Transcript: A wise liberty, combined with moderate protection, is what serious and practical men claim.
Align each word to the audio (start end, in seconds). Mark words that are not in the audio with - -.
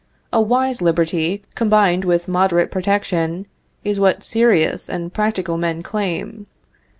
A 0.33 0.41
wise 0.41 0.81
liberty, 0.81 1.43
combined 1.53 2.05
with 2.05 2.27
moderate 2.27 2.71
protection, 2.71 3.45
is 3.83 3.99
what 3.99 4.23
serious 4.23 4.89
and 4.89 5.13
practical 5.13 5.57
men 5.59 5.83
claim. 5.83 6.47